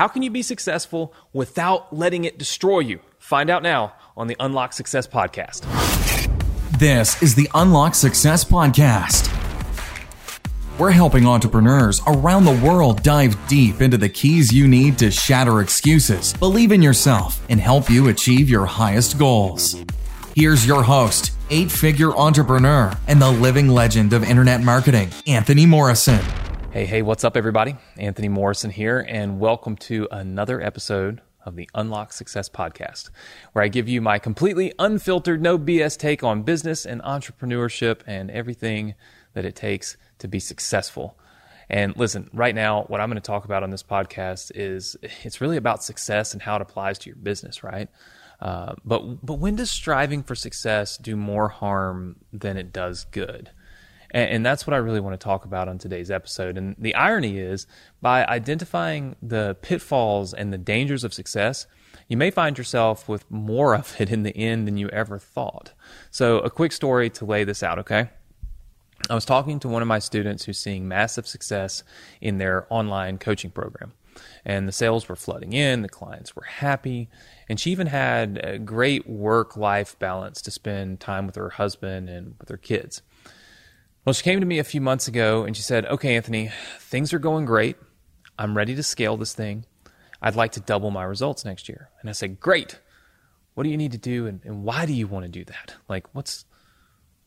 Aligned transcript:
How 0.00 0.08
can 0.08 0.22
you 0.22 0.30
be 0.30 0.40
successful 0.40 1.12
without 1.34 1.94
letting 1.94 2.24
it 2.24 2.38
destroy 2.38 2.78
you? 2.78 3.00
Find 3.18 3.50
out 3.50 3.62
now 3.62 3.92
on 4.16 4.28
the 4.28 4.36
Unlock 4.40 4.72
Success 4.72 5.06
Podcast. 5.06 5.60
This 6.78 7.22
is 7.22 7.34
the 7.34 7.50
Unlock 7.52 7.94
Success 7.94 8.42
Podcast. 8.42 9.28
We're 10.78 10.90
helping 10.90 11.26
entrepreneurs 11.26 12.00
around 12.06 12.46
the 12.46 12.58
world 12.64 13.02
dive 13.02 13.36
deep 13.46 13.82
into 13.82 13.98
the 13.98 14.08
keys 14.08 14.50
you 14.50 14.66
need 14.66 14.96
to 15.00 15.10
shatter 15.10 15.60
excuses, 15.60 16.32
believe 16.32 16.72
in 16.72 16.80
yourself, 16.80 17.38
and 17.50 17.60
help 17.60 17.90
you 17.90 18.08
achieve 18.08 18.48
your 18.48 18.64
highest 18.64 19.18
goals. 19.18 19.76
Here's 20.34 20.66
your 20.66 20.82
host, 20.82 21.32
eight 21.50 21.70
figure 21.70 22.16
entrepreneur, 22.16 22.90
and 23.06 23.20
the 23.20 23.30
living 23.30 23.68
legend 23.68 24.14
of 24.14 24.24
internet 24.24 24.62
marketing, 24.62 25.10
Anthony 25.26 25.66
Morrison. 25.66 26.24
Hey, 26.72 26.86
hey, 26.86 27.02
what's 27.02 27.24
up, 27.24 27.36
everybody? 27.36 27.74
Anthony 27.96 28.28
Morrison 28.28 28.70
here, 28.70 29.04
and 29.08 29.40
welcome 29.40 29.74
to 29.78 30.06
another 30.12 30.60
episode 30.60 31.20
of 31.44 31.56
the 31.56 31.68
Unlock 31.74 32.12
Success 32.12 32.48
Podcast, 32.48 33.10
where 33.52 33.64
I 33.64 33.66
give 33.66 33.88
you 33.88 34.00
my 34.00 34.20
completely 34.20 34.72
unfiltered, 34.78 35.42
no 35.42 35.58
BS 35.58 35.98
take 35.98 36.22
on 36.22 36.44
business 36.44 36.86
and 36.86 37.02
entrepreneurship 37.02 38.02
and 38.06 38.30
everything 38.30 38.94
that 39.34 39.44
it 39.44 39.56
takes 39.56 39.96
to 40.20 40.28
be 40.28 40.38
successful. 40.38 41.18
And 41.68 41.96
listen, 41.96 42.30
right 42.32 42.54
now, 42.54 42.84
what 42.84 43.00
I'm 43.00 43.08
going 43.08 43.20
to 43.20 43.20
talk 43.20 43.44
about 43.44 43.64
on 43.64 43.70
this 43.70 43.82
podcast 43.82 44.52
is 44.54 44.96
it's 45.24 45.40
really 45.40 45.56
about 45.56 45.82
success 45.82 46.34
and 46.34 46.40
how 46.40 46.54
it 46.54 46.62
applies 46.62 47.00
to 47.00 47.10
your 47.10 47.16
business, 47.16 47.64
right? 47.64 47.88
Uh, 48.40 48.74
but 48.84 49.26
but 49.26 49.40
when 49.40 49.56
does 49.56 49.72
striving 49.72 50.22
for 50.22 50.36
success 50.36 50.96
do 50.96 51.16
more 51.16 51.48
harm 51.48 52.14
than 52.32 52.56
it 52.56 52.72
does 52.72 53.06
good? 53.10 53.50
And, 54.12 54.30
and 54.30 54.46
that's 54.46 54.66
what 54.66 54.74
I 54.74 54.78
really 54.78 55.00
want 55.00 55.18
to 55.18 55.24
talk 55.24 55.44
about 55.44 55.68
on 55.68 55.78
today's 55.78 56.10
episode. 56.10 56.56
And 56.56 56.76
the 56.78 56.94
irony 56.94 57.38
is, 57.38 57.66
by 58.00 58.24
identifying 58.26 59.16
the 59.22 59.56
pitfalls 59.62 60.34
and 60.34 60.52
the 60.52 60.58
dangers 60.58 61.04
of 61.04 61.14
success, 61.14 61.66
you 62.08 62.16
may 62.16 62.30
find 62.30 62.58
yourself 62.58 63.08
with 63.08 63.30
more 63.30 63.74
of 63.74 64.00
it 64.00 64.10
in 64.10 64.22
the 64.22 64.36
end 64.36 64.66
than 64.66 64.76
you 64.76 64.88
ever 64.88 65.18
thought. 65.18 65.72
So, 66.10 66.38
a 66.40 66.50
quick 66.50 66.72
story 66.72 67.10
to 67.10 67.24
lay 67.24 67.44
this 67.44 67.62
out, 67.62 67.78
okay? 67.78 68.10
I 69.08 69.14
was 69.14 69.24
talking 69.24 69.58
to 69.60 69.68
one 69.68 69.80
of 69.80 69.88
my 69.88 69.98
students 69.98 70.44
who's 70.44 70.58
seeing 70.58 70.86
massive 70.86 71.26
success 71.26 71.82
in 72.20 72.38
their 72.38 72.66
online 72.68 73.18
coaching 73.18 73.50
program. 73.50 73.92
And 74.44 74.68
the 74.68 74.72
sales 74.72 75.08
were 75.08 75.16
flooding 75.16 75.52
in, 75.52 75.82
the 75.82 75.88
clients 75.88 76.36
were 76.36 76.42
happy, 76.42 77.08
and 77.48 77.58
she 77.58 77.70
even 77.70 77.86
had 77.86 78.40
a 78.42 78.58
great 78.58 79.08
work 79.08 79.56
life 79.56 79.98
balance 79.98 80.42
to 80.42 80.50
spend 80.50 81.00
time 81.00 81.26
with 81.26 81.36
her 81.36 81.50
husband 81.50 82.08
and 82.10 82.34
with 82.38 82.48
her 82.48 82.56
kids. 82.56 83.02
Well, 84.04 84.14
she 84.14 84.22
came 84.22 84.40
to 84.40 84.46
me 84.46 84.58
a 84.58 84.64
few 84.64 84.80
months 84.80 85.08
ago 85.08 85.44
and 85.44 85.56
she 85.56 85.62
said, 85.62 85.84
Okay, 85.86 86.16
Anthony, 86.16 86.50
things 86.78 87.12
are 87.12 87.18
going 87.18 87.44
great. 87.44 87.76
I'm 88.38 88.56
ready 88.56 88.74
to 88.74 88.82
scale 88.82 89.16
this 89.16 89.34
thing. 89.34 89.66
I'd 90.22 90.36
like 90.36 90.52
to 90.52 90.60
double 90.60 90.90
my 90.90 91.04
results 91.04 91.44
next 91.44 91.68
year. 91.68 91.90
And 92.00 92.08
I 92.08 92.12
said, 92.12 92.40
Great. 92.40 92.78
What 93.54 93.64
do 93.64 93.70
you 93.70 93.76
need 93.76 93.92
to 93.92 93.98
do 93.98 94.26
and, 94.26 94.40
and 94.44 94.64
why 94.64 94.86
do 94.86 94.92
you 94.94 95.06
want 95.06 95.26
to 95.26 95.30
do 95.30 95.44
that? 95.44 95.74
Like, 95.88 96.06
what's 96.14 96.46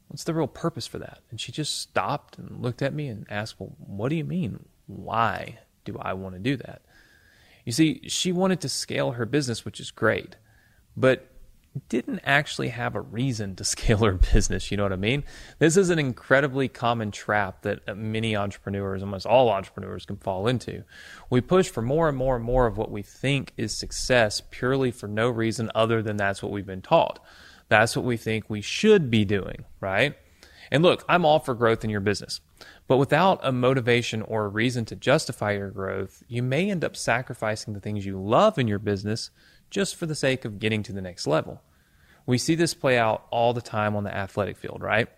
what's 0.07 0.23
the 0.23 0.33
real 0.33 0.47
purpose 0.47 0.87
for 0.87 0.99
that? 0.99 1.19
And 1.29 1.39
she 1.39 1.51
just 1.51 1.79
stopped 1.79 2.37
and 2.37 2.61
looked 2.61 2.81
at 2.81 2.93
me 2.93 3.07
and 3.07 3.27
asked, 3.29 3.59
Well, 3.59 3.75
what 3.77 4.09
do 4.09 4.15
you 4.15 4.23
mean? 4.23 4.65
Why 4.87 5.59
do 5.85 5.97
I 6.01 6.13
want 6.13 6.35
to 6.35 6.39
do 6.39 6.57
that? 6.57 6.81
You 7.65 7.71
see, 7.71 8.01
she 8.07 8.31
wanted 8.31 8.61
to 8.61 8.69
scale 8.69 9.11
her 9.11 9.25
business, 9.25 9.63
which 9.63 9.79
is 9.79 9.91
great. 9.91 10.35
But 10.97 11.32
didn't 11.89 12.19
actually 12.23 12.69
have 12.69 12.95
a 12.95 13.01
reason 13.01 13.55
to 13.55 13.63
scale 13.63 13.99
her 13.99 14.13
business. 14.13 14.71
You 14.71 14.77
know 14.77 14.83
what 14.83 14.93
I 14.93 14.97
mean? 14.97 15.23
This 15.59 15.77
is 15.77 15.89
an 15.89 15.99
incredibly 15.99 16.67
common 16.67 17.11
trap 17.11 17.61
that 17.63 17.79
uh, 17.87 17.95
many 17.95 18.35
entrepreneurs, 18.35 19.01
almost 19.01 19.25
all 19.25 19.49
entrepreneurs, 19.49 20.05
can 20.05 20.17
fall 20.17 20.47
into. 20.47 20.83
We 21.29 21.41
push 21.41 21.69
for 21.69 21.81
more 21.81 22.07
and 22.07 22.17
more 22.17 22.35
and 22.35 22.45
more 22.45 22.67
of 22.67 22.77
what 22.77 22.91
we 22.91 23.01
think 23.01 23.53
is 23.57 23.75
success 23.75 24.41
purely 24.51 24.91
for 24.91 25.07
no 25.07 25.29
reason 25.29 25.71
other 25.73 26.01
than 26.01 26.17
that's 26.17 26.43
what 26.43 26.51
we've 26.51 26.65
been 26.65 26.81
taught. 26.81 27.19
That's 27.69 27.95
what 27.95 28.05
we 28.05 28.17
think 28.17 28.49
we 28.49 28.61
should 28.61 29.09
be 29.09 29.25
doing, 29.25 29.65
right? 29.79 30.15
And 30.71 30.83
look, 30.83 31.05
I'm 31.07 31.25
all 31.25 31.39
for 31.39 31.53
growth 31.53 31.83
in 31.83 31.89
your 31.89 32.01
business. 32.01 32.41
But 32.87 32.97
without 32.97 33.39
a 33.43 33.51
motivation 33.51 34.21
or 34.23 34.45
a 34.45 34.49
reason 34.49 34.85
to 34.85 34.95
justify 34.95 35.53
your 35.53 35.69
growth, 35.69 36.23
you 36.27 36.43
may 36.43 36.69
end 36.69 36.83
up 36.83 36.95
sacrificing 36.95 37.73
the 37.73 37.79
things 37.79 38.05
you 38.05 38.19
love 38.19 38.57
in 38.57 38.67
your 38.67 38.79
business 38.79 39.29
just 39.69 39.95
for 39.95 40.05
the 40.05 40.15
sake 40.15 40.45
of 40.45 40.59
getting 40.59 40.83
to 40.83 40.93
the 40.93 41.01
next 41.01 41.27
level. 41.27 41.61
We 42.25 42.37
see 42.37 42.55
this 42.55 42.73
play 42.73 42.97
out 42.97 43.25
all 43.31 43.53
the 43.53 43.61
time 43.61 43.95
on 43.95 44.03
the 44.03 44.15
athletic 44.15 44.57
field, 44.57 44.81
right? 44.81 45.09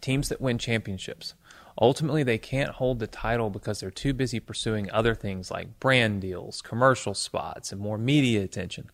Teams 0.00 0.28
that 0.28 0.40
win 0.40 0.58
championships. 0.58 1.34
Ultimately, 1.80 2.22
they 2.22 2.38
can't 2.38 2.72
hold 2.72 2.98
the 2.98 3.06
title 3.06 3.48
because 3.48 3.80
they're 3.80 3.90
too 3.90 4.12
busy 4.12 4.40
pursuing 4.40 4.90
other 4.90 5.14
things 5.14 5.50
like 5.50 5.80
brand 5.80 6.20
deals, 6.20 6.60
commercial 6.60 7.14
spots, 7.14 7.72
and 7.72 7.80
more 7.80 7.96
media 7.96 8.42
attention. 8.42 8.90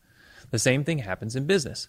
The 0.50 0.58
same 0.58 0.84
thing 0.84 0.98
happens 0.98 1.34
in 1.34 1.46
business. 1.46 1.88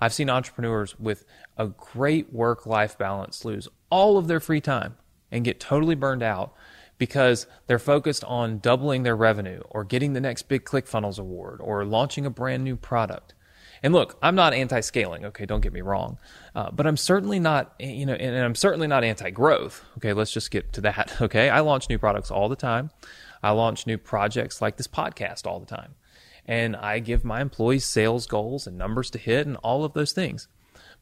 I've 0.00 0.12
seen 0.12 0.30
entrepreneurs 0.30 0.98
with 1.00 1.24
a 1.56 1.66
great 1.66 2.32
work 2.32 2.66
life 2.66 2.96
balance 2.96 3.44
lose 3.44 3.68
all 3.90 4.16
of 4.16 4.28
their 4.28 4.38
free 4.38 4.60
time 4.60 4.96
and 5.32 5.44
get 5.44 5.58
totally 5.58 5.94
burned 5.94 6.22
out 6.22 6.54
because 6.98 7.46
they're 7.66 7.78
focused 7.78 8.24
on 8.24 8.58
doubling 8.58 9.02
their 9.02 9.16
revenue 9.16 9.62
or 9.70 9.84
getting 9.84 10.12
the 10.12 10.20
next 10.20 10.42
big 10.42 10.64
ClickFunnels 10.64 11.18
award 11.18 11.60
or 11.60 11.84
launching 11.84 12.26
a 12.26 12.30
brand 12.30 12.64
new 12.64 12.76
product. 12.76 13.34
And 13.82 13.92
look, 13.92 14.18
I'm 14.22 14.34
not 14.34 14.54
anti-scaling. 14.54 15.26
Okay, 15.26 15.46
don't 15.46 15.60
get 15.60 15.72
me 15.72 15.80
wrong, 15.80 16.18
uh, 16.54 16.70
but 16.70 16.86
I'm 16.86 16.96
certainly 16.96 17.38
not, 17.38 17.74
you 17.78 18.06
know, 18.06 18.14
and 18.14 18.36
I'm 18.36 18.54
certainly 18.54 18.86
not 18.86 19.04
anti-growth. 19.04 19.84
Okay, 19.98 20.12
let's 20.12 20.32
just 20.32 20.50
get 20.50 20.72
to 20.74 20.80
that. 20.82 21.14
Okay, 21.20 21.48
I 21.50 21.60
launch 21.60 21.88
new 21.88 21.98
products 21.98 22.30
all 22.30 22.48
the 22.48 22.56
time. 22.56 22.90
I 23.42 23.50
launch 23.50 23.86
new 23.86 23.98
projects 23.98 24.62
like 24.62 24.76
this 24.76 24.86
podcast 24.88 25.46
all 25.46 25.60
the 25.60 25.66
time, 25.66 25.94
and 26.46 26.74
I 26.76 26.98
give 27.00 27.24
my 27.24 27.40
employees 27.40 27.84
sales 27.84 28.26
goals 28.26 28.66
and 28.66 28.78
numbers 28.78 29.10
to 29.10 29.18
hit 29.18 29.46
and 29.46 29.56
all 29.58 29.84
of 29.84 29.92
those 29.94 30.12
things. 30.12 30.48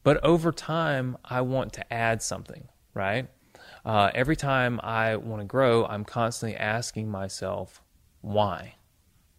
But 0.03 0.23
over 0.25 0.53
time, 0.53 1.17
I 1.25 1.41
want 1.41 1.73
to 1.75 1.93
add 1.93 2.23
something, 2.23 2.69
right? 2.95 3.29
Uh, 3.85 4.11
every 4.15 4.37
time 4.37 4.81
I 4.83 5.17
want 5.17 5.41
to 5.41 5.47
grow, 5.47 5.85
I'm 5.87 6.05
constantly 6.05 6.57
asking 6.57 7.11
myself, 7.11 7.83
why? 8.21 8.75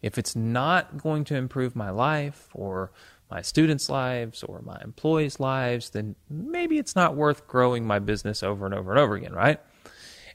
If 0.02 0.18
it's 0.18 0.36
not 0.36 0.98
going 0.98 1.24
to 1.26 1.36
improve 1.36 1.76
my 1.76 1.90
life 1.90 2.50
or 2.54 2.92
my 3.30 3.42
students' 3.42 3.90
lives 3.90 4.44
or 4.44 4.62
my 4.62 4.80
employees' 4.84 5.40
lives, 5.40 5.90
then 5.90 6.16
maybe 6.30 6.78
it's 6.78 6.96
not 6.96 7.16
worth 7.16 7.48
growing 7.48 7.86
my 7.86 8.00
business 8.00 8.44
over 8.44 8.66
and 8.66 8.74
over 8.74 8.92
and 8.92 9.00
over 9.00 9.16
again, 9.16 9.34
right? 9.34 9.60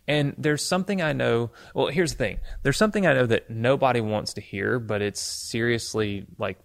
And 0.07 0.35
there's 0.37 0.65
something 0.65 1.01
I 1.01 1.13
know. 1.13 1.51
Well, 1.75 1.87
here's 1.87 2.13
the 2.13 2.19
thing 2.19 2.39
there's 2.63 2.77
something 2.77 3.07
I 3.07 3.15
know 3.15 3.27
that 3.27 3.49
nobody 3.51 4.01
wants 4.01 4.35
to 4.35 4.41
hear, 4.41 4.79
but 4.79 5.01
it's 5.01 5.21
seriously 5.21 6.27
like, 6.39 6.59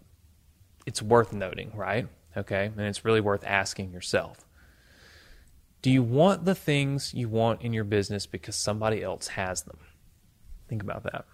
it's 0.86 1.02
worth 1.02 1.34
noting, 1.34 1.72
right? 1.76 2.08
Okay. 2.36 2.66
And 2.66 2.82
it's 2.82 3.06
really 3.06 3.22
worth 3.22 3.44
asking 3.46 3.92
yourself. 3.92 4.46
Do 5.82 5.92
you 5.92 6.04
want 6.04 6.46
the 6.46 6.56
things 6.56 7.14
you 7.14 7.30
want 7.30 7.62
in 7.62 7.74
your 7.74 7.84
business 7.84 8.26
because 8.26 8.56
somebody 8.56 9.04
else 9.04 9.28
has 9.28 9.64
them? 9.64 9.78
Think 10.68 10.84
about 10.84 11.04
that. 11.04 11.26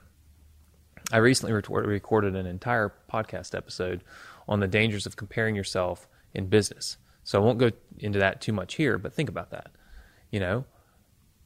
I 1.13 1.17
recently 1.17 1.53
recorded 1.53 2.35
an 2.35 2.47
entire 2.47 2.91
podcast 3.11 3.55
episode 3.55 4.03
on 4.47 4.59
the 4.59 4.67
dangers 4.67 5.05
of 5.05 5.15
comparing 5.15 5.55
yourself 5.55 6.07
in 6.33 6.47
business. 6.47 6.97
So 7.23 7.39
I 7.39 7.45
won't 7.45 7.59
go 7.59 7.69
into 7.99 8.17
that 8.17 8.41
too 8.41 8.51
much 8.51 8.75
here, 8.75 8.97
but 8.97 9.13
think 9.13 9.29
about 9.29 9.51
that. 9.51 9.69
You 10.31 10.39
know, 10.39 10.65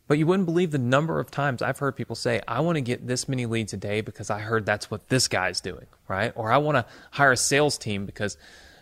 but 0.07 0.17
you 0.17 0.25
wouldn't 0.25 0.45
believe 0.45 0.72
the 0.72 0.77
number 0.77 1.19
of 1.19 1.29
times 1.29 1.61
I've 1.61 1.79
heard 1.79 1.97
people 1.97 2.16
say, 2.16 2.41
I 2.47 2.61
want 2.61 2.77
to 2.77 2.81
get 2.81 3.06
this 3.06 3.27
many 3.27 3.45
leads 3.45 3.73
a 3.73 3.77
day 3.77 4.00
because 4.00 4.29
I 4.29 4.39
heard 4.39 4.66
that's 4.66 4.89
what 4.89 5.09
this 5.09 5.27
guy's 5.27 5.59
doing, 5.59 5.88
right? 6.07 6.31
Or 6.35 6.50
I 6.50 6.57
want 6.57 6.77
to 6.77 6.85
hire 7.11 7.33
a 7.33 7.38
sales 7.38 7.77
team 7.77 8.06
because 8.06 8.38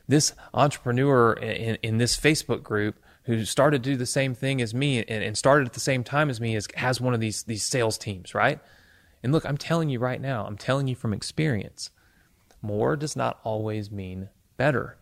this 0.07 0.33
entrepreneur 0.53 1.33
in, 1.33 1.79
in 1.81 1.97
this 1.97 2.15
Facebook 2.15 2.61
group 2.61 2.95
who 3.23 3.43
started 3.43 3.83
to 3.83 3.89
do 3.89 3.97
the 3.97 4.05
same 4.05 4.35
thing 4.35 4.61
as 4.61 4.75
me 4.75 4.99
and, 4.99 5.23
and 5.23 5.35
started 5.35 5.65
at 5.65 5.73
the 5.73 5.79
same 5.79 6.03
time 6.03 6.29
as 6.29 6.39
me 6.39 6.55
is, 6.55 6.67
has 6.75 7.01
one 7.01 7.15
of 7.15 7.19
these 7.19 7.41
these 7.41 7.63
sales 7.63 7.97
teams, 7.97 8.35
right? 8.35 8.59
And 9.23 9.31
look, 9.31 9.45
I'm 9.45 9.57
telling 9.57 9.89
you 9.89 9.99
right 9.99 10.21
now, 10.21 10.45
I'm 10.45 10.57
telling 10.57 10.87
you 10.87 10.95
from 10.95 11.13
experience, 11.13 11.89
more 12.61 12.95
does 12.95 13.15
not 13.15 13.39
always 13.43 13.91
mean 13.91 14.29
better. 14.57 14.97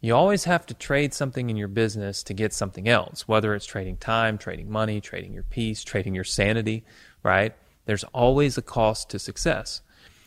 You 0.00 0.14
always 0.14 0.44
have 0.44 0.64
to 0.66 0.74
trade 0.74 1.12
something 1.12 1.50
in 1.50 1.56
your 1.56 1.68
business 1.68 2.22
to 2.24 2.34
get 2.34 2.52
something 2.52 2.88
else, 2.88 3.26
whether 3.26 3.54
it's 3.54 3.66
trading 3.66 3.96
time, 3.96 4.38
trading 4.38 4.70
money, 4.70 5.00
trading 5.00 5.32
your 5.32 5.42
peace, 5.42 5.82
trading 5.82 6.14
your 6.14 6.24
sanity, 6.24 6.84
right? 7.22 7.54
There's 7.86 8.04
always 8.04 8.56
a 8.56 8.62
cost 8.62 9.10
to 9.10 9.18
success. 9.18 9.82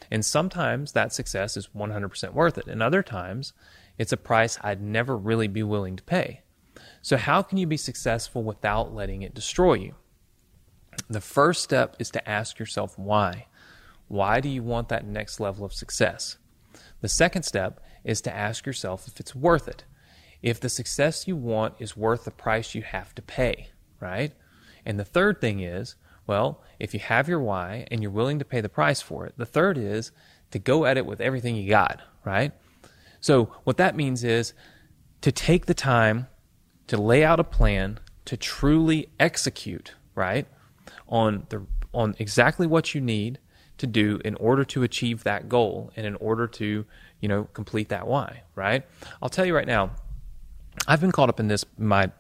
And 0.09 0.25
sometimes 0.25 0.91
that 0.91 1.13
success 1.13 1.55
is 1.55 1.69
100% 1.69 2.33
worth 2.33 2.57
it. 2.57 2.67
And 2.67 2.83
other 2.83 3.01
times, 3.01 3.53
it's 3.97 4.11
a 4.11 4.17
price 4.17 4.57
I'd 4.61 4.81
never 4.81 5.15
really 5.15 5.47
be 5.47 5.63
willing 5.63 5.95
to 5.95 6.03
pay. 6.03 6.41
So, 7.01 7.15
how 7.15 7.41
can 7.41 7.57
you 7.57 7.65
be 7.65 7.77
successful 7.77 8.43
without 8.43 8.93
letting 8.93 9.21
it 9.21 9.33
destroy 9.33 9.75
you? 9.75 9.95
The 11.11 11.19
first 11.19 11.61
step 11.61 11.97
is 11.99 12.09
to 12.11 12.29
ask 12.29 12.57
yourself 12.57 12.97
why. 12.97 13.47
Why 14.07 14.39
do 14.39 14.47
you 14.47 14.63
want 14.63 14.87
that 14.87 15.05
next 15.05 15.41
level 15.41 15.65
of 15.65 15.73
success? 15.73 16.37
The 17.01 17.09
second 17.09 17.43
step 17.43 17.81
is 18.05 18.21
to 18.21 18.33
ask 18.33 18.65
yourself 18.65 19.09
if 19.09 19.19
it's 19.19 19.35
worth 19.35 19.67
it. 19.67 19.83
If 20.41 20.61
the 20.61 20.69
success 20.69 21.27
you 21.27 21.35
want 21.35 21.73
is 21.79 21.97
worth 21.97 22.23
the 22.23 22.31
price 22.31 22.73
you 22.73 22.81
have 22.83 23.13
to 23.15 23.21
pay, 23.21 23.71
right? 23.99 24.31
And 24.85 24.97
the 24.97 25.03
third 25.03 25.41
thing 25.41 25.59
is, 25.59 25.95
Well, 26.27 26.63
if 26.79 26.93
you 26.93 27.01
have 27.01 27.27
your 27.27 27.41
why 27.41 27.87
and 27.91 28.01
you're 28.01 28.09
willing 28.09 28.39
to 28.39 28.45
pay 28.45 28.61
the 28.61 28.69
price 28.69 29.01
for 29.01 29.25
it, 29.25 29.33
the 29.35 29.45
third 29.45 29.77
is 29.77 30.13
to 30.51 30.59
go 30.59 30.85
at 30.85 30.95
it 30.95 31.05
with 31.05 31.19
everything 31.19 31.57
you 31.57 31.69
got, 31.69 32.01
right? 32.23 32.53
So, 33.19 33.51
what 33.65 33.75
that 33.75 33.97
means 33.97 34.23
is 34.23 34.53
to 35.19 35.33
take 35.33 35.65
the 35.65 35.73
time 35.73 36.27
to 36.87 36.95
lay 36.95 37.25
out 37.25 37.41
a 37.41 37.43
plan 37.43 37.99
to 38.23 38.37
truly 38.37 39.09
execute, 39.19 39.95
right? 40.15 40.47
On 41.07 41.45
the 41.49 41.65
on 41.93 42.15
exactly 42.19 42.67
what 42.67 42.95
you 42.95 43.01
need 43.01 43.39
to 43.77 43.87
do 43.87 44.21
in 44.23 44.35
order 44.35 44.63
to 44.63 44.83
achieve 44.83 45.23
that 45.23 45.49
goal 45.49 45.91
and 45.95 46.05
in 46.05 46.15
order 46.15 46.47
to, 46.47 46.85
you 47.19 47.27
know, 47.27 47.45
complete 47.53 47.89
that 47.89 48.07
why, 48.07 48.43
right? 48.55 48.85
I'll 49.21 49.29
tell 49.29 49.45
you 49.45 49.55
right 49.55 49.67
now, 49.67 49.91
I've 50.87 51.01
been 51.01 51.11
caught 51.11 51.29
up 51.29 51.39
in 51.39 51.47
this 51.47 51.65
my 51.77 52.11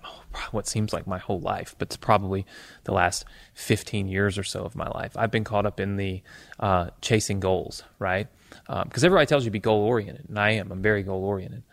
what 0.51 0.67
seems 0.67 0.93
like 0.93 1.07
my 1.07 1.17
whole 1.17 1.39
life, 1.39 1.75
but 1.77 1.87
it's 1.87 1.97
probably 1.97 2.45
the 2.83 2.93
last 2.93 3.25
15 3.53 4.07
years 4.07 4.37
or 4.37 4.43
so 4.43 4.63
of 4.63 4.75
my 4.75 4.87
life. 4.89 5.15
I've 5.15 5.31
been 5.31 5.43
caught 5.43 5.65
up 5.65 5.79
in 5.79 5.95
the 5.97 6.21
uh, 6.59 6.89
chasing 7.01 7.39
goals, 7.39 7.83
right? 7.99 8.27
Because 8.49 9.03
um, 9.03 9.05
everybody 9.05 9.25
tells 9.25 9.43
you 9.43 9.49
to 9.49 9.51
be 9.51 9.59
goal 9.59 9.81
oriented, 9.81 10.27
and 10.29 10.37
I 10.37 10.51
am. 10.51 10.71
I'm 10.71 10.81
very 10.81 11.03
goal 11.03 11.23
oriented. 11.23 11.63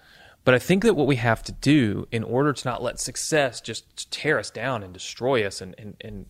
But 0.44 0.54
I 0.54 0.58
think 0.58 0.82
that 0.84 0.94
what 0.94 1.06
we 1.06 1.16
have 1.16 1.42
to 1.44 1.52
do 1.52 2.06
in 2.10 2.24
order 2.24 2.52
to 2.52 2.68
not 2.68 2.82
let 2.82 2.98
success 2.98 3.60
just 3.60 4.10
tear 4.10 4.38
us 4.38 4.50
down 4.50 4.82
and 4.82 4.94
destroy 4.94 5.46
us 5.46 5.60
and, 5.60 5.74
and, 5.78 5.96
and 6.00 6.26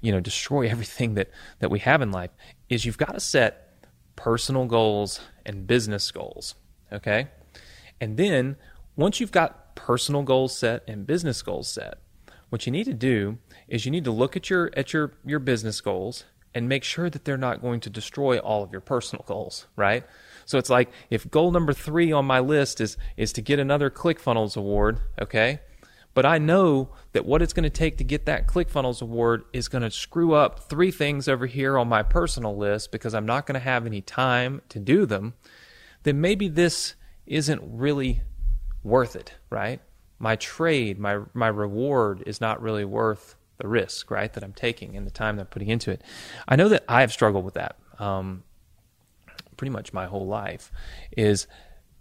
you 0.00 0.10
know 0.10 0.20
destroy 0.20 0.68
everything 0.70 1.14
that, 1.14 1.30
that 1.60 1.70
we 1.70 1.78
have 1.80 2.02
in 2.02 2.10
life 2.10 2.30
is 2.68 2.84
you've 2.84 2.98
got 2.98 3.14
to 3.14 3.20
set 3.20 3.86
personal 4.16 4.66
goals 4.66 5.20
and 5.46 5.66
business 5.66 6.10
goals. 6.10 6.54
Okay? 6.92 7.28
And 8.00 8.16
then 8.16 8.56
once 8.96 9.20
you've 9.20 9.32
got 9.32 9.74
personal 9.76 10.22
goals 10.22 10.56
set 10.56 10.82
and 10.88 11.06
business 11.06 11.40
goals 11.42 11.68
set, 11.68 11.98
what 12.50 12.66
you 12.66 12.72
need 12.72 12.84
to 12.84 12.94
do 12.94 13.38
is 13.68 13.84
you 13.84 13.90
need 13.90 14.04
to 14.04 14.10
look 14.10 14.36
at 14.36 14.50
your 14.50 14.70
at 14.76 14.92
your 14.92 15.12
your 15.24 15.38
business 15.38 15.80
goals 15.80 16.24
and 16.54 16.68
make 16.68 16.84
sure 16.84 17.08
that 17.08 17.24
they're 17.24 17.36
not 17.36 17.62
going 17.62 17.80
to 17.80 17.90
destroy 17.90 18.38
all 18.38 18.62
of 18.62 18.72
your 18.72 18.80
personal 18.80 19.24
goals, 19.26 19.66
right? 19.76 20.04
So 20.46 20.58
it's 20.58 20.70
like 20.70 20.90
if 21.10 21.30
goal 21.30 21.50
number 21.52 21.72
3 21.72 22.12
on 22.12 22.24
my 22.24 22.40
list 22.40 22.80
is 22.80 22.96
is 23.16 23.32
to 23.34 23.42
get 23.42 23.58
another 23.58 23.90
ClickFunnels 23.90 24.56
award, 24.56 25.00
okay? 25.20 25.60
But 26.12 26.26
I 26.26 26.38
know 26.38 26.90
that 27.12 27.24
what 27.24 27.40
it's 27.40 27.52
going 27.52 27.64
to 27.64 27.70
take 27.70 27.98
to 27.98 28.04
get 28.04 28.26
that 28.26 28.48
ClickFunnels 28.48 29.00
award 29.00 29.44
is 29.52 29.68
going 29.68 29.82
to 29.82 29.90
screw 29.90 30.34
up 30.34 30.68
three 30.68 30.90
things 30.90 31.28
over 31.28 31.46
here 31.46 31.78
on 31.78 31.88
my 31.88 32.02
personal 32.02 32.56
list 32.56 32.90
because 32.90 33.14
I'm 33.14 33.26
not 33.26 33.46
going 33.46 33.54
to 33.54 33.60
have 33.60 33.86
any 33.86 34.00
time 34.00 34.60
to 34.70 34.80
do 34.80 35.06
them. 35.06 35.34
Then 36.02 36.20
maybe 36.20 36.48
this 36.48 36.94
isn't 37.26 37.62
really 37.64 38.22
worth 38.82 39.14
it, 39.14 39.34
right? 39.50 39.80
My 40.18 40.36
trade, 40.36 40.98
my 40.98 41.20
my 41.32 41.48
reward 41.48 42.24
is 42.26 42.40
not 42.40 42.60
really 42.60 42.84
worth 42.84 43.36
the 43.60 43.68
risk, 43.68 44.10
right, 44.10 44.32
that 44.32 44.42
I'm 44.42 44.52
taking 44.52 44.96
and 44.96 45.06
the 45.06 45.10
time 45.10 45.36
that 45.36 45.42
I'm 45.42 45.48
putting 45.48 45.68
into 45.68 45.90
it. 45.90 46.02
I 46.48 46.56
know 46.56 46.68
that 46.68 46.84
I 46.88 47.02
have 47.02 47.12
struggled 47.12 47.44
with 47.44 47.54
that 47.54 47.76
um, 48.00 48.42
pretty 49.56 49.70
much 49.70 49.92
my 49.92 50.06
whole 50.06 50.26
life, 50.26 50.72
is 51.16 51.46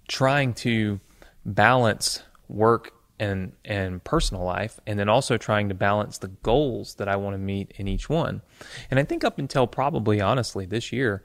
trying 0.08 0.54
to 0.54 1.00
balance 1.46 2.24
work 2.48 2.94
and 3.20 3.52
and 3.66 4.02
personal 4.04 4.44
life, 4.44 4.80
and 4.88 4.98
then 4.98 5.10
also 5.10 5.38
trying 5.38 5.68
to 5.70 5.76
balance 5.76 6.18
the 6.20 6.30
goals 6.30 6.96
that 6.96 7.10
I 7.10 7.18
want 7.18 7.34
to 7.34 7.38
meet 7.38 7.74
in 7.76 7.88
each 7.88 8.10
one. 8.10 8.42
And 8.90 9.00
I 9.00 9.04
think 9.04 9.24
up 9.26 9.38
until 9.38 9.68
probably 9.68 10.22
honestly 10.22 10.66
this 10.66 10.94
year, 10.94 11.22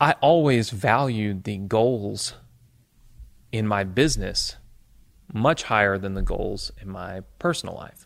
I 0.00 0.12
always 0.22 0.70
valued 0.70 1.44
the 1.44 1.58
goals 1.58 2.34
in 3.52 3.66
my 3.66 3.84
business 3.84 4.56
much 5.32 5.64
higher 5.64 5.98
than 5.98 6.14
the 6.14 6.22
goals 6.22 6.72
in 6.80 6.88
my 6.88 7.20
personal 7.38 7.74
life. 7.74 8.05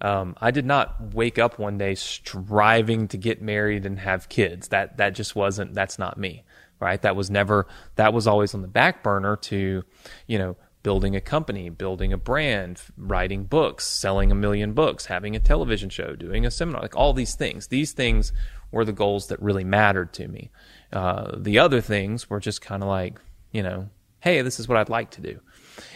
Um, 0.00 0.34
I 0.40 0.50
did 0.50 0.64
not 0.64 1.14
wake 1.14 1.38
up 1.38 1.58
one 1.58 1.78
day 1.78 1.94
striving 1.94 3.08
to 3.08 3.16
get 3.16 3.42
married 3.42 3.84
and 3.84 3.98
have 3.98 4.28
kids. 4.28 4.68
That 4.68 4.96
that 4.96 5.14
just 5.14 5.36
wasn't. 5.36 5.74
That's 5.74 5.98
not 5.98 6.18
me, 6.18 6.44
right? 6.78 7.00
That 7.02 7.16
was 7.16 7.30
never. 7.30 7.66
That 7.96 8.12
was 8.12 8.26
always 8.26 8.54
on 8.54 8.62
the 8.62 8.68
back 8.68 9.02
burner 9.02 9.36
to, 9.36 9.84
you 10.26 10.38
know, 10.38 10.56
building 10.82 11.14
a 11.14 11.20
company, 11.20 11.68
building 11.68 12.12
a 12.12 12.18
brand, 12.18 12.80
writing 12.96 13.44
books, 13.44 13.86
selling 13.86 14.32
a 14.32 14.34
million 14.34 14.72
books, 14.72 15.06
having 15.06 15.36
a 15.36 15.40
television 15.40 15.90
show, 15.90 16.16
doing 16.16 16.46
a 16.46 16.50
seminar, 16.50 16.80
like 16.80 16.96
all 16.96 17.12
these 17.12 17.34
things. 17.34 17.66
These 17.66 17.92
things 17.92 18.32
were 18.70 18.84
the 18.84 18.92
goals 18.92 19.28
that 19.28 19.42
really 19.42 19.64
mattered 19.64 20.12
to 20.14 20.28
me. 20.28 20.50
Uh, 20.92 21.36
the 21.36 21.58
other 21.58 21.80
things 21.80 22.30
were 22.30 22.40
just 22.40 22.62
kind 22.62 22.82
of 22.82 22.88
like, 22.88 23.20
you 23.52 23.62
know, 23.62 23.90
hey, 24.20 24.42
this 24.42 24.60
is 24.60 24.68
what 24.68 24.78
I'd 24.78 24.88
like 24.88 25.10
to 25.12 25.20
do. 25.20 25.40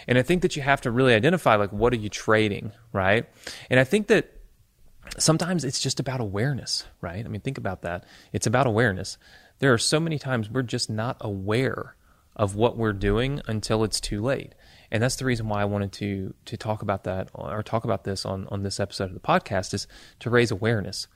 And 0.07 0.19
I 0.19 0.23
think 0.23 0.43
that 0.43 0.57
you 0.57 0.63
have 0.63 0.81
to 0.83 0.91
really 0.91 1.15
identify 1.15 1.57
like 1.57 1.73
what 1.73 1.93
are 1.93 1.97
you 1.97 2.09
trading, 2.09 2.73
right? 2.93 3.29
And 3.71 3.81
I 3.81 3.85
think 3.85 4.09
that 4.09 4.31
sometimes 5.19 5.65
it's 5.65 5.81
just 5.81 6.01
about 6.01 6.21
awareness, 6.21 6.87
right? 7.01 7.25
I 7.25 7.29
mean, 7.29 7.41
think 7.41 7.59
about 7.59 7.83
that. 7.83 8.05
It's 8.33 8.47
about 8.47 8.67
awareness. 8.67 9.19
There 9.59 9.73
are 9.73 9.79
so 9.79 10.01
many 10.01 10.19
times 10.19 10.51
we're 10.51 10.63
just 10.63 10.91
not 10.91 11.17
aware 11.21 11.95
of 12.37 12.57
what 12.57 12.77
we're 12.77 12.93
doing 12.93 13.41
until 13.47 13.85
it's 13.85 14.01
too 14.01 14.21
late. 14.21 14.55
And 14.91 15.03
that's 15.03 15.17
the 15.17 15.25
reason 15.25 15.49
why 15.49 15.63
I 15.63 15.67
wanted 15.67 15.93
to 15.95 16.35
to 16.45 16.57
talk 16.57 16.83
about 16.83 17.05
that 17.05 17.29
or 17.35 17.63
talk 17.63 17.85
about 17.85 18.05
this 18.05 18.25
on 18.25 18.47
on 18.49 18.63
this 18.63 18.81
episode 18.81 19.05
of 19.05 19.15
the 19.15 19.21
podcast 19.21 19.75
is 19.75 19.87
to 20.21 20.31
raise 20.31 20.51
awareness. 20.51 21.07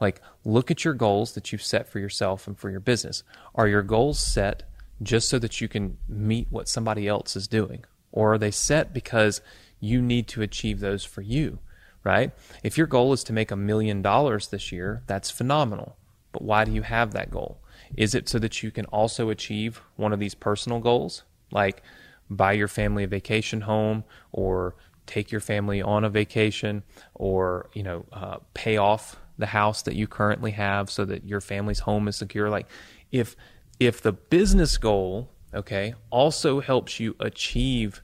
Like 0.00 0.20
look 0.44 0.70
at 0.70 0.84
your 0.84 0.94
goals 0.94 1.34
that 1.34 1.52
you've 1.52 1.62
set 1.62 1.88
for 1.88 1.98
yourself 1.98 2.46
and 2.46 2.58
for 2.58 2.70
your 2.70 2.80
business. 2.80 3.22
Are 3.54 3.68
your 3.68 3.82
goals 3.82 4.18
set 4.18 4.64
just 5.02 5.28
so 5.28 5.38
that 5.38 5.60
you 5.60 5.68
can 5.68 5.98
meet 6.08 6.48
what 6.50 6.68
somebody 6.68 7.06
else 7.06 7.36
is 7.36 7.48
doing? 7.48 7.84
Or 8.12 8.34
are 8.34 8.38
they 8.38 8.50
set 8.50 8.92
because 8.92 9.40
you 9.80 10.02
need 10.02 10.26
to 10.28 10.42
achieve 10.42 10.80
those 10.80 11.04
for 11.04 11.22
you, 11.22 11.58
right? 12.04 12.32
If 12.62 12.76
your 12.76 12.86
goal 12.86 13.12
is 13.12 13.22
to 13.24 13.32
make 13.32 13.50
a 13.50 13.56
million 13.56 14.02
dollars 14.02 14.48
this 14.48 14.72
year, 14.72 15.02
that's 15.06 15.30
phenomenal. 15.30 15.96
But 16.32 16.42
why 16.42 16.64
do 16.64 16.72
you 16.72 16.82
have 16.82 17.12
that 17.12 17.30
goal? 17.30 17.58
Is 17.96 18.14
it 18.14 18.28
so 18.28 18.38
that 18.38 18.62
you 18.62 18.70
can 18.70 18.84
also 18.86 19.30
achieve 19.30 19.80
one 19.96 20.12
of 20.12 20.20
these 20.20 20.34
personal 20.34 20.80
goals, 20.80 21.22
like 21.50 21.82
buy 22.28 22.52
your 22.52 22.68
family 22.68 23.04
a 23.04 23.08
vacation 23.08 23.62
home 23.62 24.04
or 24.32 24.74
take 25.06 25.32
your 25.32 25.40
family 25.40 25.80
on 25.80 26.04
a 26.04 26.10
vacation 26.10 26.82
or, 27.14 27.70
you 27.72 27.82
know, 27.82 28.04
uh, 28.12 28.36
pay 28.52 28.76
off 28.76 29.16
the 29.38 29.46
house 29.46 29.82
that 29.82 29.94
you 29.94 30.06
currently 30.06 30.50
have 30.50 30.90
so 30.90 31.04
that 31.04 31.24
your 31.24 31.40
family's 31.40 31.80
home 31.80 32.08
is 32.08 32.16
secure? 32.16 32.50
Like, 32.50 32.66
if 33.10 33.36
if 33.80 34.02
the 34.02 34.12
business 34.12 34.76
goal, 34.76 35.30
okay, 35.54 35.94
also 36.10 36.60
helps 36.60 37.00
you 37.00 37.16
achieve 37.20 38.02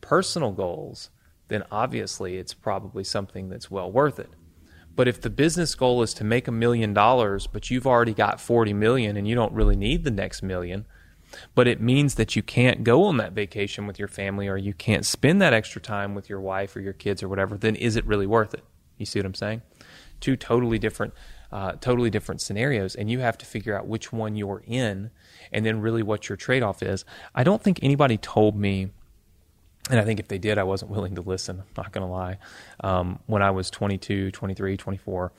personal 0.00 0.52
goals, 0.52 1.10
then 1.48 1.64
obviously 1.70 2.36
it's 2.36 2.54
probably 2.54 3.04
something 3.04 3.48
that's 3.48 3.70
well 3.70 3.90
worth 3.90 4.18
it. 4.18 4.30
But 4.94 5.08
if 5.08 5.20
the 5.20 5.30
business 5.30 5.74
goal 5.74 6.02
is 6.02 6.12
to 6.14 6.24
make 6.24 6.48
a 6.48 6.52
million 6.52 6.92
dollars, 6.92 7.46
but 7.46 7.70
you've 7.70 7.86
already 7.86 8.12
got 8.12 8.40
40 8.40 8.74
million 8.74 9.16
and 9.16 9.26
you 9.26 9.34
don't 9.34 9.52
really 9.52 9.76
need 9.76 10.04
the 10.04 10.10
next 10.10 10.42
million, 10.42 10.84
but 11.54 11.66
it 11.66 11.80
means 11.80 12.16
that 12.16 12.36
you 12.36 12.42
can't 12.42 12.84
go 12.84 13.04
on 13.04 13.16
that 13.16 13.32
vacation 13.32 13.86
with 13.86 13.98
your 13.98 14.08
family 14.08 14.48
or 14.48 14.58
you 14.58 14.74
can't 14.74 15.06
spend 15.06 15.40
that 15.40 15.54
extra 15.54 15.80
time 15.80 16.14
with 16.14 16.28
your 16.28 16.40
wife 16.40 16.76
or 16.76 16.80
your 16.80 16.92
kids 16.92 17.22
or 17.22 17.28
whatever, 17.28 17.56
then 17.56 17.74
is 17.74 17.96
it 17.96 18.06
really 18.06 18.26
worth 18.26 18.52
it? 18.52 18.64
You 18.98 19.06
see 19.06 19.18
what 19.18 19.26
I'm 19.26 19.34
saying? 19.34 19.62
Two 20.22 20.36
totally 20.36 20.78
different 20.78 21.12
uh, 21.52 21.72
totally 21.72 22.08
different 22.08 22.40
scenarios, 22.40 22.94
and 22.94 23.10
you 23.10 23.20
have 23.20 23.36
to 23.36 23.44
figure 23.44 23.76
out 23.76 23.86
which 23.86 24.10
one 24.10 24.34
you're 24.36 24.62
in, 24.66 25.10
and 25.52 25.66
then 25.66 25.80
really 25.80 26.02
what 26.02 26.28
your 26.28 26.36
trade 26.36 26.62
off 26.62 26.82
is. 26.82 27.04
I 27.34 27.44
don't 27.44 27.62
think 27.62 27.78
anybody 27.82 28.16
told 28.16 28.56
me, 28.56 28.88
and 29.90 30.00
I 30.00 30.04
think 30.04 30.18
if 30.18 30.28
they 30.28 30.38
did, 30.38 30.56
I 30.56 30.62
wasn't 30.62 30.90
willing 30.90 31.16
to 31.16 31.20
listen. 31.20 31.60
I'm 31.60 31.66
not 31.76 31.92
going 31.92 32.06
to 32.06 32.10
lie. 32.10 32.38
Um, 32.80 33.18
when 33.26 33.42
I 33.42 33.50
was 33.50 33.68
22, 33.68 34.30
23, 34.30 34.76
24, 34.78 35.32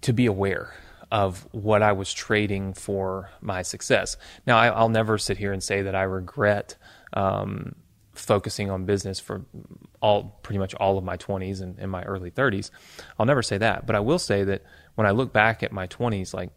to 0.00 0.12
be 0.14 0.24
aware 0.24 0.72
of 1.10 1.46
what 1.52 1.82
I 1.82 1.92
was 1.92 2.12
trading 2.12 2.72
for 2.72 3.30
my 3.42 3.60
success. 3.60 4.16
Now, 4.46 4.56
I, 4.56 4.80
will 4.80 4.88
never 4.88 5.18
sit 5.18 5.36
here 5.36 5.52
and 5.52 5.62
say 5.62 5.82
that 5.82 5.94
I 5.94 6.04
regret 6.04 6.76
um, 7.12 7.74
focusing 8.14 8.70
on 8.70 8.84
business 8.84 9.20
for 9.20 9.44
all 10.00 10.38
pretty 10.42 10.58
much 10.58 10.74
all 10.74 10.98
of 10.98 11.04
my 11.04 11.16
20s 11.16 11.60
and, 11.60 11.78
and 11.78 11.90
my 11.90 12.02
early 12.04 12.30
30s. 12.30 12.70
I'll 13.18 13.26
never 13.26 13.42
say 13.42 13.58
that, 13.58 13.86
but 13.86 13.96
I 13.96 14.00
will 14.00 14.18
say 14.18 14.44
that 14.44 14.62
when 14.94 15.06
I 15.06 15.10
look 15.10 15.32
back 15.32 15.62
at 15.62 15.72
my 15.72 15.86
20s, 15.86 16.32
like 16.32 16.50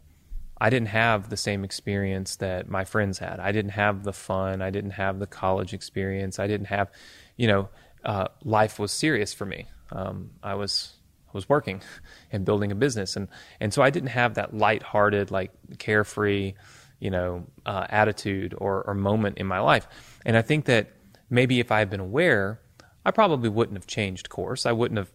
I 0.60 0.70
didn't 0.70 0.90
have 0.90 1.30
the 1.30 1.38
same 1.38 1.64
experience 1.64 2.38
that 2.38 2.70
my 2.70 2.84
friends 2.84 3.20
had. 3.20 3.40
I 3.40 3.52
didn't 3.52 3.72
have 3.72 4.04
the 4.04 4.14
fun. 4.14 4.62
I 4.62 4.70
didn't 4.70 4.92
have 4.92 5.20
the 5.20 5.28
college 5.28 5.74
experience. 5.74 6.40
I 6.40 6.48
didn't 6.48 6.68
have, 6.68 6.92
you 7.36 7.48
know, 7.48 7.70
uh, 8.04 8.28
life 8.44 8.80
was 8.80 8.92
serious 8.92 9.34
for 9.34 9.46
me. 9.46 9.66
Um, 9.92 10.32
I 10.42 10.56
was 10.56 10.94
was 11.34 11.48
working 11.50 11.82
and 12.32 12.46
building 12.46 12.72
a 12.72 12.76
business, 12.76 13.16
and 13.16 13.28
and 13.60 13.74
so 13.74 13.82
I 13.82 13.90
didn't 13.90 14.10
have 14.10 14.36
that 14.36 14.56
lighthearted, 14.56 15.30
like 15.30 15.52
carefree, 15.78 16.54
you 17.00 17.12
know, 17.12 17.46
uh, 17.66 17.86
attitude 17.90 18.56
or, 18.58 18.84
or 18.84 18.94
moment 18.94 19.38
in 19.38 19.46
my 19.46 19.60
life. 19.60 19.88
And 20.26 20.36
I 20.36 20.42
think 20.42 20.66
that 20.66 20.92
maybe 21.30 21.60
if 21.60 21.72
I 21.72 21.80
had 21.80 21.90
been 21.90 22.00
aware, 22.00 22.62
I 23.06 23.12
probably 23.12 23.50
wouldn't 23.50 23.78
have 23.78 23.88
changed 23.88 24.30
course. 24.30 24.66
I 24.66 24.72
wouldn't 24.72 24.98
have 24.98 25.12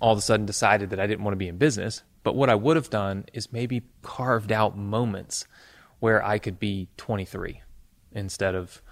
all 0.00 0.12
of 0.12 0.18
a 0.18 0.22
sudden 0.22 0.46
decided 0.46 0.90
that 0.90 1.00
I 1.00 1.06
didn't 1.06 1.24
want 1.24 1.32
to 1.32 1.38
be 1.38 1.48
in 1.48 1.58
business. 1.58 2.02
But 2.22 2.34
what 2.36 2.48
I 2.48 2.54
would 2.54 2.76
have 2.76 2.90
done 2.90 3.24
is 3.32 3.52
maybe 3.52 3.82
carved 4.02 4.52
out 4.52 4.76
moments 4.76 5.46
where 6.00 6.24
I 6.24 6.38
could 6.38 6.58
be 6.58 6.88
23 6.96 7.62
instead 8.12 8.54
of, 8.54 8.82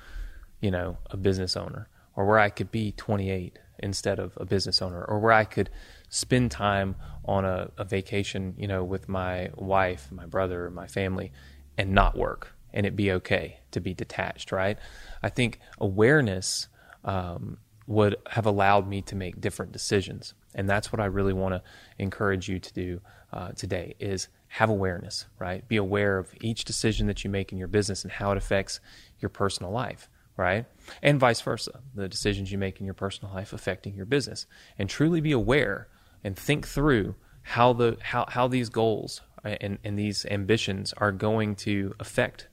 you 0.60 0.70
know, 0.70 0.98
a 1.10 1.16
business 1.16 1.56
owner, 1.56 1.88
or 2.16 2.26
where 2.26 2.38
I 2.38 2.48
could 2.48 2.70
be 2.70 2.92
28 2.92 3.58
instead 3.78 4.18
of 4.18 4.32
a 4.36 4.44
business 4.44 4.82
owner, 4.82 5.04
or 5.04 5.18
where 5.18 5.32
I 5.32 5.44
could 5.44 5.70
spend 6.08 6.50
time 6.50 6.96
on 7.24 7.44
a, 7.44 7.70
a 7.78 7.84
vacation, 7.84 8.54
you 8.56 8.66
know, 8.66 8.82
with 8.84 9.08
my 9.08 9.50
wife, 9.56 10.10
my 10.10 10.26
brother, 10.26 10.70
my 10.70 10.86
family, 10.86 11.32
and 11.78 11.92
not 11.92 12.16
work, 12.16 12.54
and 12.72 12.86
it 12.86 12.96
be 12.96 13.12
okay 13.12 13.60
to 13.70 13.80
be 13.80 13.94
detached, 13.94 14.52
right? 14.52 14.78
I 15.22 15.28
think 15.28 15.60
awareness 15.78 16.68
um, 17.04 17.58
would 17.86 18.16
have 18.30 18.46
allowed 18.46 18.88
me 18.88 19.02
to 19.02 19.16
make 19.16 19.40
different 19.40 19.72
decisions, 19.72 20.34
and 20.54 20.68
that's 20.68 20.92
what 20.92 21.00
I 21.00 21.06
really 21.06 21.32
want 21.32 21.54
to 21.54 21.62
encourage 21.98 22.48
you 22.48 22.58
to 22.58 22.72
do 22.72 23.00
uh, 23.32 23.52
today: 23.52 23.94
is 23.98 24.28
have 24.48 24.70
awareness, 24.70 25.26
right? 25.38 25.66
Be 25.68 25.76
aware 25.76 26.18
of 26.18 26.32
each 26.40 26.64
decision 26.64 27.06
that 27.06 27.24
you 27.24 27.30
make 27.30 27.52
in 27.52 27.58
your 27.58 27.68
business 27.68 28.02
and 28.02 28.12
how 28.12 28.32
it 28.32 28.38
affects 28.38 28.80
your 29.20 29.28
personal 29.28 29.70
life 29.70 30.08
right? 30.40 30.64
And 31.02 31.20
vice 31.20 31.42
versa. 31.42 31.80
The 31.94 32.08
decisions 32.08 32.50
you 32.50 32.56
make 32.56 32.80
in 32.80 32.86
your 32.86 32.94
personal 32.94 33.34
life 33.34 33.52
affecting 33.52 33.94
your 33.94 34.06
business. 34.06 34.46
And 34.78 34.88
truly 34.88 35.20
be 35.20 35.32
aware 35.32 35.88
and 36.24 36.34
think 36.34 36.66
through 36.66 37.14
how 37.42 37.74
the 37.74 37.98
how, 38.02 38.24
how 38.28 38.48
these 38.48 38.70
goals 38.70 39.20
and, 39.44 39.78
and 39.84 39.98
these 39.98 40.24
ambitions 40.26 40.92
are 40.96 41.12
going 41.12 41.56
to 41.56 41.94
affect 42.00 42.48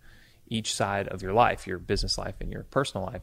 each 0.49 0.73
side 0.73 1.07
of 1.07 1.21
your 1.21 1.33
life, 1.33 1.67
your 1.67 1.79
business 1.79 2.17
life 2.17 2.35
and 2.39 2.51
your 2.51 2.63
personal 2.63 3.05
life. 3.05 3.21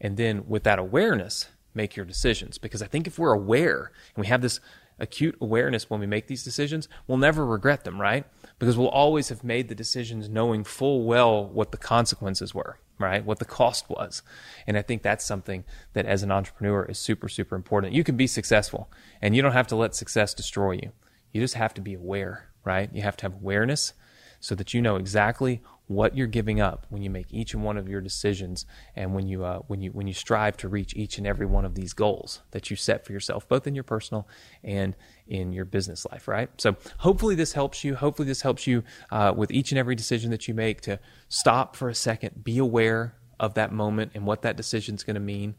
And 0.00 0.16
then 0.16 0.46
with 0.46 0.64
that 0.64 0.78
awareness, 0.78 1.48
make 1.74 1.96
your 1.96 2.06
decisions. 2.06 2.58
Because 2.58 2.82
I 2.82 2.86
think 2.86 3.06
if 3.06 3.18
we're 3.18 3.32
aware 3.32 3.92
and 4.14 4.22
we 4.22 4.28
have 4.28 4.42
this 4.42 4.60
acute 4.98 5.36
awareness 5.40 5.90
when 5.90 6.00
we 6.00 6.06
make 6.06 6.28
these 6.28 6.44
decisions, 6.44 6.88
we'll 7.06 7.18
never 7.18 7.44
regret 7.44 7.84
them, 7.84 8.00
right? 8.00 8.26
Because 8.58 8.76
we'll 8.76 8.88
always 8.88 9.28
have 9.28 9.42
made 9.42 9.68
the 9.68 9.74
decisions 9.74 10.28
knowing 10.28 10.62
full 10.62 11.04
well 11.04 11.44
what 11.44 11.72
the 11.72 11.78
consequences 11.78 12.54
were 12.54 12.78
right? 12.98 13.24
What 13.24 13.38
the 13.38 13.44
cost 13.44 13.88
was. 13.88 14.22
And 14.66 14.76
I 14.76 14.82
think 14.82 15.02
that's 15.02 15.24
something 15.24 15.64
that 15.92 16.06
as 16.06 16.22
an 16.22 16.30
entrepreneur 16.30 16.84
is 16.84 16.98
super, 16.98 17.28
super 17.28 17.56
important. 17.56 17.92
You 17.92 18.04
can 18.04 18.16
be 18.16 18.26
successful 18.26 18.90
and 19.20 19.34
you 19.34 19.42
don't 19.42 19.52
have 19.52 19.66
to 19.68 19.76
let 19.76 19.94
success 19.94 20.34
destroy 20.34 20.72
you. 20.72 20.92
You 21.32 21.40
just 21.40 21.54
have 21.54 21.74
to 21.74 21.80
be 21.80 21.94
aware, 21.94 22.50
right? 22.64 22.88
You 22.92 23.02
have 23.02 23.16
to 23.18 23.22
have 23.24 23.34
awareness 23.34 23.94
so 24.40 24.54
that 24.54 24.74
you 24.74 24.82
know 24.82 24.96
exactly 24.96 25.62
what 25.86 26.16
you're 26.16 26.26
giving 26.26 26.60
up 26.60 26.86
when 26.88 27.02
you 27.02 27.10
make 27.10 27.26
each 27.30 27.52
and 27.52 27.62
one 27.62 27.76
of 27.76 27.88
your 27.88 28.00
decisions 28.00 28.64
and 28.96 29.14
when 29.14 29.28
you 29.28 29.44
uh, 29.44 29.58
when 29.66 29.82
you 29.82 29.90
when 29.90 30.06
you 30.06 30.14
strive 30.14 30.56
to 30.56 30.68
reach 30.68 30.94
each 30.96 31.18
and 31.18 31.26
every 31.26 31.44
one 31.44 31.64
of 31.64 31.74
these 31.74 31.92
goals 31.92 32.40
that 32.52 32.70
you 32.70 32.76
set 32.76 33.04
for 33.04 33.12
yourself 33.12 33.46
both 33.48 33.66
in 33.66 33.74
your 33.74 33.84
personal 33.84 34.26
and 34.62 34.96
in 35.26 35.52
your 35.52 35.64
business 35.64 36.06
life 36.10 36.26
right 36.26 36.48
so 36.56 36.74
hopefully 36.98 37.34
this 37.34 37.52
helps 37.52 37.84
you 37.84 37.96
hopefully 37.96 38.26
this 38.26 38.42
helps 38.42 38.66
you 38.66 38.82
uh, 39.10 39.32
with 39.36 39.50
each 39.50 39.72
and 39.72 39.78
every 39.78 39.94
decision 39.94 40.30
that 40.30 40.48
you 40.48 40.54
make 40.54 40.80
to 40.80 40.98
stop 41.28 41.76
for 41.76 41.88
a 41.88 41.94
second 41.94 42.42
be 42.42 42.56
aware 42.56 43.14
of 43.38 43.52
that 43.54 43.70
moment 43.70 44.10
and 44.14 44.24
what 44.24 44.40
that 44.40 44.56
decision 44.56 44.94
is 44.94 45.02
going 45.02 45.14
to 45.14 45.20
mean 45.20 45.54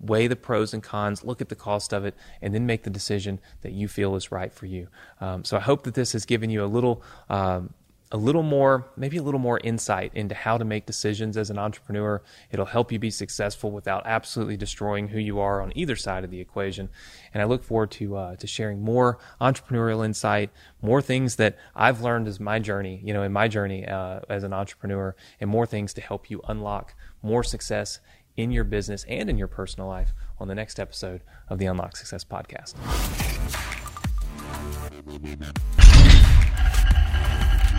weigh 0.00 0.26
the 0.26 0.36
pros 0.36 0.74
and 0.74 0.82
cons, 0.82 1.24
look 1.24 1.40
at 1.40 1.48
the 1.48 1.54
cost 1.54 1.92
of 1.92 2.04
it, 2.04 2.14
and 2.42 2.54
then 2.54 2.66
make 2.66 2.82
the 2.82 2.90
decision 2.90 3.40
that 3.62 3.72
you 3.72 3.88
feel 3.88 4.16
is 4.16 4.30
right 4.30 4.52
for 4.52 4.66
you. 4.66 4.88
Um, 5.20 5.44
so 5.44 5.56
I 5.56 5.60
hope 5.60 5.84
that 5.84 5.94
this 5.94 6.12
has 6.12 6.26
given 6.26 6.50
you 6.50 6.62
a 6.64 6.66
little 6.66 7.02
um, 7.30 7.72
a 8.12 8.16
little 8.16 8.42
more, 8.42 8.86
maybe 8.96 9.16
a 9.16 9.22
little 9.22 9.40
more 9.40 9.58
insight 9.64 10.12
into 10.14 10.34
how 10.34 10.56
to 10.56 10.64
make 10.64 10.86
decisions 10.86 11.36
as 11.36 11.50
an 11.50 11.58
entrepreneur. 11.58 12.22
It'll 12.50 12.66
help 12.66 12.92
you 12.92 12.98
be 12.98 13.10
successful 13.10 13.70
without 13.70 14.02
absolutely 14.06 14.56
destroying 14.56 15.08
who 15.08 15.18
you 15.18 15.40
are 15.40 15.60
on 15.60 15.72
either 15.74 15.96
side 15.96 16.22
of 16.22 16.30
the 16.30 16.40
equation. 16.40 16.90
And 17.32 17.42
I 17.42 17.46
look 17.46 17.64
forward 17.64 17.90
to 17.92 18.16
uh, 18.16 18.36
to 18.36 18.46
sharing 18.46 18.82
more 18.82 19.18
entrepreneurial 19.40 20.04
insight, 20.04 20.50
more 20.80 21.02
things 21.02 21.36
that 21.36 21.58
I've 21.74 22.02
learned 22.02 22.28
as 22.28 22.38
my 22.38 22.58
journey, 22.58 23.00
you 23.02 23.12
know, 23.12 23.22
in 23.22 23.32
my 23.32 23.48
journey 23.48 23.86
uh, 23.86 24.20
as 24.28 24.44
an 24.44 24.52
entrepreneur, 24.52 25.16
and 25.40 25.50
more 25.50 25.66
things 25.66 25.92
to 25.94 26.00
help 26.00 26.30
you 26.30 26.40
unlock 26.46 26.94
more 27.22 27.42
success 27.42 28.00
in 28.36 28.50
your 28.50 28.64
business 28.64 29.04
and 29.08 29.30
in 29.30 29.38
your 29.38 29.48
personal 29.48 29.88
life 29.88 30.12
on 30.38 30.48
the 30.48 30.54
next 30.54 30.80
episode 30.80 31.22
of 31.48 31.58
the 31.58 31.66
Unlock 31.66 31.96
Success 31.96 32.24
podcast. 32.24 32.74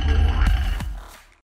Yeah. 0.07 0.44